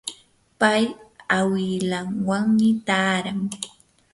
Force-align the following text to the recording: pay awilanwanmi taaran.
pay 0.59 0.83
awilanwanmi 1.37 2.69
taaran. 2.87 3.39